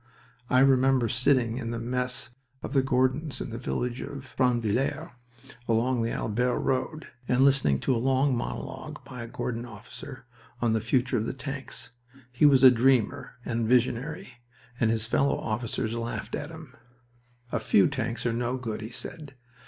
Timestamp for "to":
7.81-7.95